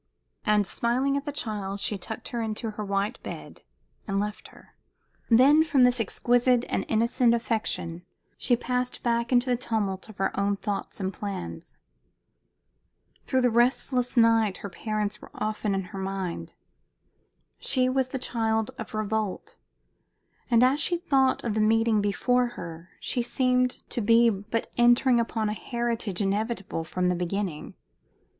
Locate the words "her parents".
14.65-15.21